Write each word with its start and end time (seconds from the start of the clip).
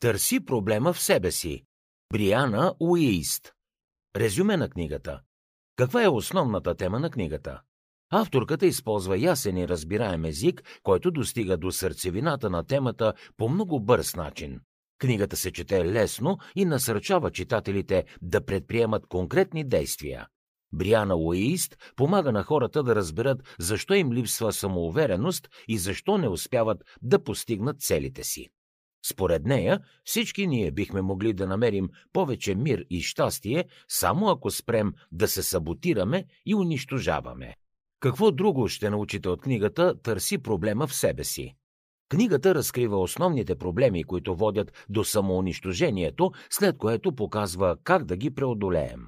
Търси 0.00 0.44
проблема 0.44 0.92
в 0.92 1.00
себе 1.00 1.30
си. 1.30 1.64
Бриана 2.12 2.74
Уист. 2.80 3.52
Резюме 4.16 4.56
на 4.56 4.68
книгата. 4.68 5.20
Каква 5.76 6.04
е 6.04 6.08
основната 6.08 6.74
тема 6.74 7.00
на 7.00 7.10
книгата? 7.10 7.60
Авторката 8.10 8.66
използва 8.66 9.18
ясен 9.18 9.56
и 9.56 9.68
разбираем 9.68 10.24
език, 10.24 10.80
който 10.82 11.10
достига 11.10 11.56
до 11.56 11.72
сърцевината 11.72 12.50
на 12.50 12.64
темата 12.66 13.14
по 13.36 13.48
много 13.48 13.80
бърз 13.80 14.16
начин. 14.16 14.60
Книгата 14.98 15.36
се 15.36 15.52
чете 15.52 15.84
лесно 15.84 16.38
и 16.56 16.64
насърчава 16.64 17.30
читателите 17.30 18.04
да 18.22 18.44
предприемат 18.44 19.06
конкретни 19.06 19.64
действия. 19.68 20.26
Бриана 20.72 21.16
Уист 21.16 21.76
помага 21.96 22.32
на 22.32 22.42
хората 22.42 22.82
да 22.82 22.94
разберат 22.94 23.56
защо 23.58 23.94
им 23.94 24.12
липсва 24.12 24.52
самоувереност 24.52 25.48
и 25.68 25.78
защо 25.78 26.18
не 26.18 26.28
успяват 26.28 26.84
да 27.02 27.24
постигнат 27.24 27.80
целите 27.80 28.24
си. 28.24 28.48
Според 29.08 29.44
нея, 29.44 29.80
всички 30.04 30.46
ние 30.46 30.70
бихме 30.70 31.02
могли 31.02 31.32
да 31.32 31.46
намерим 31.46 31.88
повече 32.12 32.54
мир 32.54 32.84
и 32.90 33.00
щастие, 33.00 33.64
само 33.88 34.28
ако 34.28 34.50
спрем 34.50 34.92
да 35.12 35.28
се 35.28 35.42
саботираме 35.42 36.24
и 36.46 36.54
унищожаваме. 36.54 37.54
Какво 38.00 38.30
друго 38.30 38.68
ще 38.68 38.90
научите 38.90 39.28
от 39.28 39.40
книгата 39.40 40.02
Търси 40.02 40.38
проблема 40.38 40.86
в 40.86 40.94
себе 40.94 41.24
си? 41.24 41.54
Книгата 42.08 42.54
разкрива 42.54 43.00
основните 43.00 43.54
проблеми, 43.54 44.04
които 44.04 44.36
водят 44.36 44.86
до 44.88 45.04
самоунищожението, 45.04 46.32
след 46.50 46.78
което 46.78 47.14
показва 47.14 47.76
как 47.84 48.04
да 48.04 48.16
ги 48.16 48.34
преодолеем. 48.34 49.00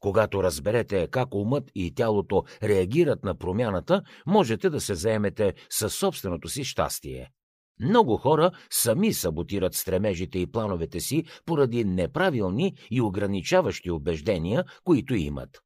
Когато 0.00 0.42
разберете 0.42 1.08
как 1.10 1.34
умът 1.34 1.70
и 1.74 1.94
тялото 1.94 2.44
реагират 2.62 3.24
на 3.24 3.34
промяната, 3.34 4.02
можете 4.26 4.70
да 4.70 4.80
се 4.80 4.94
заемете 4.94 5.54
със 5.70 5.94
собственото 5.94 6.48
си 6.48 6.64
щастие. 6.64 7.30
Много 7.80 8.16
хора 8.16 8.50
сами 8.70 9.12
саботират 9.12 9.74
стремежите 9.74 10.38
и 10.38 10.46
плановете 10.46 11.00
си 11.00 11.24
поради 11.46 11.84
неправилни 11.84 12.74
и 12.90 13.00
ограничаващи 13.00 13.90
убеждения, 13.90 14.64
които 14.84 15.14
имат. 15.14 15.60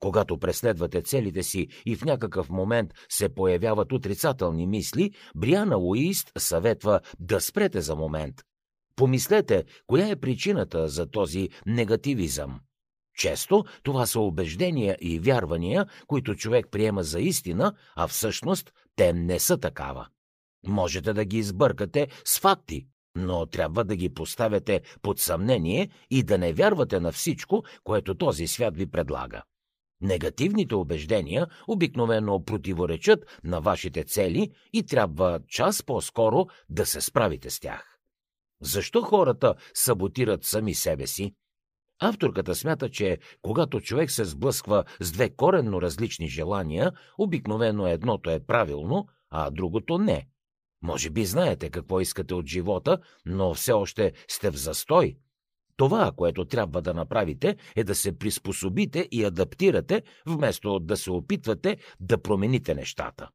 Когато 0.00 0.38
преследвате 0.38 1.02
целите 1.02 1.42
си 1.42 1.68
и 1.86 1.96
в 1.96 2.04
някакъв 2.04 2.50
момент 2.50 2.90
се 3.08 3.34
появяват 3.34 3.92
отрицателни 3.92 4.66
мисли, 4.66 5.10
Бриана 5.36 5.78
Уист 5.78 6.32
съветва 6.38 7.00
да 7.18 7.40
спрете 7.40 7.80
за 7.80 7.96
момент. 7.96 8.34
Помислете, 8.96 9.64
коя 9.86 10.08
е 10.08 10.16
причината 10.16 10.88
за 10.88 11.10
този 11.10 11.48
негативизъм. 11.66 12.60
Често 13.18 13.64
това 13.82 14.06
са 14.06 14.20
убеждения 14.20 14.96
и 15.00 15.18
вярвания, 15.18 15.86
които 16.06 16.34
човек 16.34 16.66
приема 16.70 17.02
за 17.02 17.20
истина, 17.20 17.72
а 17.96 18.08
всъщност 18.08 18.72
те 18.96 19.12
не 19.12 19.38
са 19.38 19.58
такава. 19.58 20.06
Можете 20.66 21.12
да 21.12 21.24
ги 21.24 21.38
избъркате 21.38 22.08
с 22.24 22.38
факти, 22.38 22.86
но 23.14 23.46
трябва 23.46 23.84
да 23.84 23.96
ги 23.96 24.14
поставяте 24.14 24.80
под 25.02 25.20
съмнение 25.20 25.90
и 26.10 26.22
да 26.22 26.38
не 26.38 26.52
вярвате 26.52 27.00
на 27.00 27.12
всичко, 27.12 27.64
което 27.84 28.14
този 28.14 28.46
свят 28.46 28.76
ви 28.76 28.90
предлага. 28.90 29.42
Негативните 30.00 30.74
убеждения 30.74 31.46
обикновено 31.68 32.44
противоречат 32.44 33.38
на 33.44 33.60
вашите 33.60 34.04
цели 34.04 34.50
и 34.72 34.86
трябва 34.86 35.40
час 35.48 35.82
по-скоро 35.82 36.46
да 36.68 36.86
се 36.86 37.00
справите 37.00 37.50
с 37.50 37.60
тях. 37.60 37.98
Защо 38.62 39.02
хората 39.02 39.54
саботират 39.74 40.44
сами 40.44 40.74
себе 40.74 41.06
си? 41.06 41.34
Авторката 42.02 42.54
смята, 42.54 42.90
че 42.90 43.18
когато 43.42 43.80
човек 43.80 44.10
се 44.10 44.24
сблъсква 44.24 44.84
с 45.00 45.12
две 45.12 45.30
коренно 45.30 45.82
различни 45.82 46.28
желания, 46.28 46.92
обикновено 47.18 47.86
едното 47.86 48.30
е 48.30 48.40
правилно, 48.40 49.06
а 49.30 49.50
другото 49.50 49.98
не. 49.98 50.28
Може 50.82 51.10
би 51.10 51.24
знаете 51.24 51.70
какво 51.70 52.00
искате 52.00 52.34
от 52.34 52.46
живота, 52.46 52.98
но 53.26 53.54
все 53.54 53.72
още 53.72 54.12
сте 54.28 54.50
в 54.50 54.56
застой– 54.56 55.16
това, 55.80 56.12
което 56.16 56.44
трябва 56.44 56.82
да 56.82 56.94
направите, 56.94 57.56
е 57.76 57.84
да 57.84 57.94
се 57.94 58.18
приспособите 58.18 59.08
и 59.10 59.24
адаптирате, 59.24 60.02
вместо 60.26 60.78
да 60.78 60.96
се 60.96 61.10
опитвате 61.10 61.76
да 62.00 62.22
промените 62.22 62.74
нещата. 62.74 63.28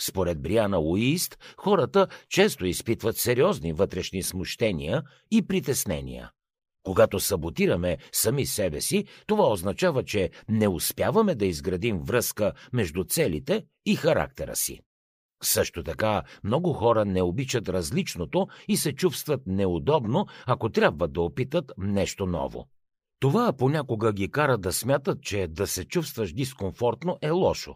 Според 0.00 0.42
Бриана 0.42 0.80
Уист, 0.80 1.54
хората 1.56 2.08
често 2.28 2.66
изпитват 2.66 3.16
сериозни 3.16 3.72
вътрешни 3.72 4.22
смущения 4.22 5.02
и 5.30 5.46
притеснения. 5.46 6.30
Когато 6.82 7.20
саботираме 7.20 7.98
сами 8.12 8.46
себе 8.46 8.80
си, 8.80 9.04
това 9.26 9.52
означава, 9.52 10.04
че 10.04 10.30
не 10.48 10.68
успяваме 10.68 11.34
да 11.34 11.46
изградим 11.46 11.98
връзка 11.98 12.52
между 12.72 13.04
целите 13.04 13.64
и 13.86 13.96
характера 13.96 14.56
си. 14.56 14.80
Също 15.44 15.82
така, 15.82 16.22
много 16.44 16.72
хора 16.72 17.04
не 17.04 17.22
обичат 17.22 17.68
различното 17.68 18.48
и 18.68 18.76
се 18.76 18.92
чувстват 18.92 19.40
неудобно, 19.46 20.26
ако 20.46 20.68
трябва 20.68 21.08
да 21.08 21.20
опитат 21.20 21.72
нещо 21.78 22.26
ново. 22.26 22.68
Това 23.20 23.52
понякога 23.52 24.12
ги 24.12 24.30
кара 24.30 24.58
да 24.58 24.72
смятат, 24.72 25.22
че 25.22 25.46
да 25.48 25.66
се 25.66 25.84
чувстваш 25.84 26.32
дискомфортно 26.32 27.18
е 27.22 27.30
лошо. 27.30 27.74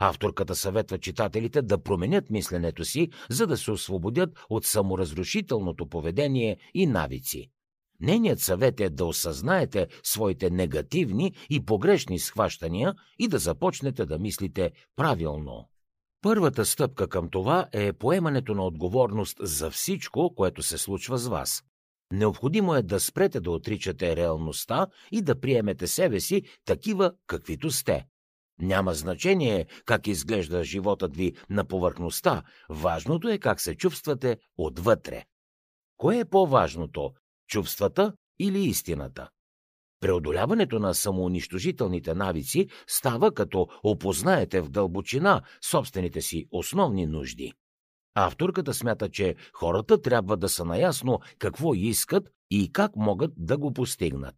Авторката 0.00 0.54
съветва 0.54 0.98
читателите 0.98 1.62
да 1.62 1.82
променят 1.82 2.30
мисленето 2.30 2.84
си, 2.84 3.08
за 3.30 3.46
да 3.46 3.56
се 3.56 3.70
освободят 3.70 4.30
от 4.50 4.64
саморазрушителното 4.64 5.86
поведение 5.86 6.56
и 6.74 6.86
навици. 6.86 7.50
Нейният 8.00 8.40
съвет 8.40 8.80
е 8.80 8.90
да 8.90 9.04
осъзнаете 9.04 9.86
своите 10.02 10.50
негативни 10.50 11.34
и 11.50 11.64
погрешни 11.64 12.18
схващания 12.18 12.94
и 13.18 13.28
да 13.28 13.38
започнете 13.38 14.06
да 14.06 14.18
мислите 14.18 14.70
правилно. 14.96 15.68
Първата 16.22 16.64
стъпка 16.64 17.08
към 17.08 17.30
това 17.30 17.68
е 17.72 17.92
поемането 17.92 18.54
на 18.54 18.64
отговорност 18.66 19.36
за 19.40 19.70
всичко, 19.70 20.34
което 20.34 20.62
се 20.62 20.78
случва 20.78 21.18
с 21.18 21.28
вас. 21.28 21.62
Необходимо 22.12 22.74
е 22.74 22.82
да 22.82 23.00
спрете 23.00 23.40
да 23.40 23.50
отричате 23.50 24.16
реалността 24.16 24.86
и 25.12 25.22
да 25.22 25.40
приемете 25.40 25.86
себе 25.86 26.20
си 26.20 26.42
такива, 26.64 27.12
каквито 27.26 27.70
сте. 27.70 28.06
Няма 28.60 28.94
значение 28.94 29.66
как 29.84 30.06
изглежда 30.06 30.64
животът 30.64 31.16
ви 31.16 31.34
на 31.50 31.64
повърхността, 31.64 32.42
важното 32.68 33.28
е 33.28 33.38
как 33.38 33.60
се 33.60 33.74
чувствате 33.74 34.36
отвътре. 34.58 35.24
Кое 35.96 36.18
е 36.18 36.24
по-важното– 36.24 37.10
чувствата 37.48 38.12
или 38.38 38.58
истината? 38.58 39.28
Преодоляването 40.00 40.78
на 40.78 40.94
самоунищожителните 40.94 42.14
навици 42.14 42.68
става 42.86 43.32
като 43.32 43.68
опознаете 43.82 44.60
в 44.60 44.68
дълбочина 44.68 45.42
собствените 45.70 46.20
си 46.20 46.46
основни 46.50 47.06
нужди. 47.06 47.52
Авторката 48.14 48.74
смята, 48.74 49.08
че 49.08 49.34
хората 49.52 50.02
трябва 50.02 50.36
да 50.36 50.48
са 50.48 50.64
наясно 50.64 51.20
какво 51.38 51.74
искат 51.74 52.28
и 52.50 52.72
как 52.72 52.96
могат 52.96 53.32
да 53.36 53.58
го 53.58 53.72
постигнат. 53.72 54.34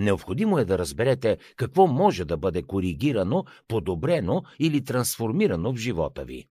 Необходимо 0.00 0.58
е 0.58 0.64
да 0.64 0.78
разберете 0.78 1.38
какво 1.56 1.86
може 1.86 2.24
да 2.24 2.36
бъде 2.36 2.62
коригирано, 2.62 3.44
подобрено 3.68 4.42
или 4.58 4.84
трансформирано 4.84 5.72
в 5.72 5.76
живота 5.76 6.24
ви. 6.24 6.46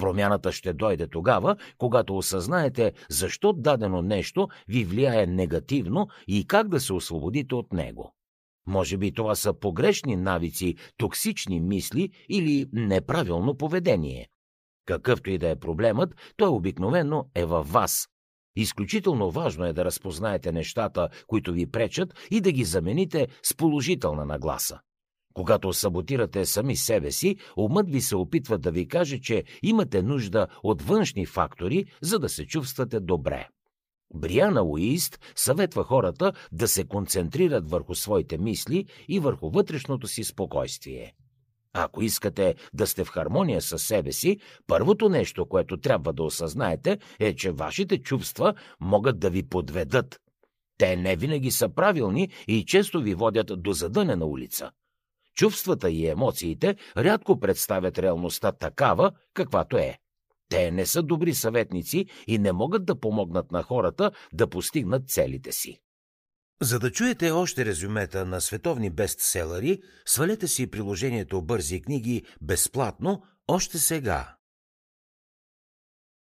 Промяната 0.00 0.52
ще 0.52 0.72
дойде 0.72 1.06
тогава, 1.06 1.56
когато 1.78 2.16
осъзнаете 2.16 2.92
защо 3.10 3.52
дадено 3.52 4.02
нещо 4.02 4.48
ви 4.68 4.84
влияе 4.84 5.26
негативно 5.26 6.08
и 6.28 6.46
как 6.46 6.68
да 6.68 6.80
се 6.80 6.92
освободите 6.92 7.54
от 7.54 7.72
него. 7.72 8.14
Може 8.66 8.96
би 8.96 9.12
това 9.12 9.34
са 9.34 9.52
погрешни 9.52 10.16
навици, 10.16 10.76
токсични 10.96 11.60
мисли 11.60 12.10
или 12.28 12.66
неправилно 12.72 13.56
поведение. 13.56 14.28
Какъвто 14.86 15.30
и 15.30 15.38
да 15.38 15.50
е 15.50 15.56
проблемът, 15.56 16.32
той 16.36 16.48
обикновено 16.48 17.24
е 17.34 17.44
във 17.44 17.72
вас. 17.72 18.08
Изключително 18.56 19.30
важно 19.30 19.64
е 19.64 19.72
да 19.72 19.84
разпознаете 19.84 20.52
нещата, 20.52 21.08
които 21.26 21.52
ви 21.52 21.70
пречат 21.70 22.14
и 22.30 22.40
да 22.40 22.52
ги 22.52 22.64
замените 22.64 23.28
с 23.42 23.54
положителна 23.54 24.24
нагласа. 24.24 24.80
Когато 25.40 25.72
саботирате 25.72 26.46
сами 26.46 26.76
себе 26.76 27.10
си, 27.10 27.36
умът 27.56 27.90
ви 27.90 28.00
се 28.00 28.16
опитва 28.16 28.58
да 28.58 28.70
ви 28.70 28.88
каже, 28.88 29.18
че 29.20 29.44
имате 29.62 30.02
нужда 30.02 30.46
от 30.62 30.82
външни 30.82 31.26
фактори, 31.26 31.84
за 32.02 32.18
да 32.18 32.28
се 32.28 32.46
чувствате 32.46 33.00
добре. 33.00 33.48
Бриана 34.14 34.62
Уист 34.62 35.18
съветва 35.36 35.84
хората 35.84 36.32
да 36.52 36.68
се 36.68 36.84
концентрират 36.84 37.70
върху 37.70 37.94
своите 37.94 38.38
мисли 38.38 38.86
и 39.08 39.20
върху 39.20 39.50
вътрешното 39.50 40.06
си 40.06 40.24
спокойствие. 40.24 41.14
Ако 41.72 42.02
искате 42.02 42.54
да 42.74 42.86
сте 42.86 43.04
в 43.04 43.08
хармония 43.08 43.60
с 43.60 43.78
себе 43.78 44.12
си, 44.12 44.38
първото 44.66 45.08
нещо, 45.08 45.46
което 45.46 45.76
трябва 45.76 46.12
да 46.12 46.22
осъзнаете, 46.22 46.98
е, 47.20 47.34
че 47.34 47.52
вашите 47.52 47.98
чувства 47.98 48.54
могат 48.80 49.18
да 49.18 49.30
ви 49.30 49.42
подведат. 49.42 50.20
Те 50.78 50.96
не 50.96 51.16
винаги 51.16 51.50
са 51.50 51.68
правилни 51.68 52.28
и 52.48 52.64
често 52.64 53.00
ви 53.00 53.14
водят 53.14 53.62
до 53.62 53.72
задънена 53.72 54.26
улица. 54.26 54.70
Чувствата 55.36 55.90
и 55.90 56.06
емоциите 56.06 56.76
рядко 56.96 57.40
представят 57.40 57.98
реалността 57.98 58.52
такава, 58.52 59.12
каквато 59.34 59.78
е. 59.78 59.98
Те 60.48 60.70
не 60.70 60.86
са 60.86 61.02
добри 61.02 61.34
съветници 61.34 62.06
и 62.26 62.38
не 62.38 62.52
могат 62.52 62.84
да 62.84 63.00
помогнат 63.00 63.52
на 63.52 63.62
хората 63.62 64.10
да 64.32 64.46
постигнат 64.46 65.08
целите 65.08 65.52
си. 65.52 65.80
За 66.62 66.78
да 66.78 66.90
чуете 66.90 67.30
още 67.30 67.64
резюмета 67.64 68.26
на 68.26 68.40
световни 68.40 68.90
бестселери, 68.90 69.80
свалете 70.06 70.48
си 70.48 70.70
приложението 70.70 71.42
Бързи 71.42 71.82
книги 71.82 72.22
безплатно 72.40 73.22
още 73.48 73.78
сега. 73.78 74.36